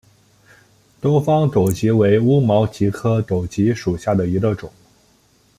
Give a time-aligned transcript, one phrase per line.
[0.99, 4.73] 东方狗脊为乌毛蕨科狗脊属下的一个种。